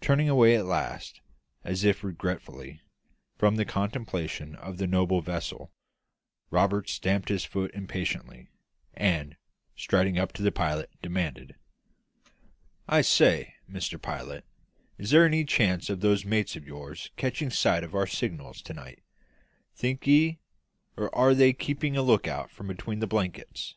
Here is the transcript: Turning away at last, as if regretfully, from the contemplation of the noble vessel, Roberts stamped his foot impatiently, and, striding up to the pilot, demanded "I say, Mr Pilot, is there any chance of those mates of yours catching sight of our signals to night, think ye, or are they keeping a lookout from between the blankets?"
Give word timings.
Turning 0.00 0.28
away 0.28 0.54
at 0.54 0.64
last, 0.64 1.20
as 1.64 1.82
if 1.82 2.04
regretfully, 2.04 2.80
from 3.36 3.56
the 3.56 3.64
contemplation 3.64 4.54
of 4.54 4.78
the 4.78 4.86
noble 4.86 5.20
vessel, 5.20 5.72
Roberts 6.52 6.92
stamped 6.92 7.30
his 7.30 7.44
foot 7.44 7.74
impatiently, 7.74 8.46
and, 8.94 9.36
striding 9.74 10.20
up 10.20 10.32
to 10.34 10.42
the 10.44 10.52
pilot, 10.52 10.88
demanded 11.02 11.56
"I 12.86 13.00
say, 13.00 13.54
Mr 13.68 14.00
Pilot, 14.00 14.44
is 14.98 15.10
there 15.10 15.26
any 15.26 15.44
chance 15.44 15.90
of 15.90 15.98
those 15.98 16.24
mates 16.24 16.54
of 16.54 16.64
yours 16.64 17.10
catching 17.16 17.50
sight 17.50 17.82
of 17.82 17.92
our 17.92 18.06
signals 18.06 18.62
to 18.62 18.72
night, 18.72 19.02
think 19.74 20.06
ye, 20.06 20.38
or 20.96 21.12
are 21.12 21.34
they 21.34 21.52
keeping 21.52 21.96
a 21.96 22.02
lookout 22.02 22.52
from 22.52 22.68
between 22.68 23.00
the 23.00 23.08
blankets?" 23.08 23.74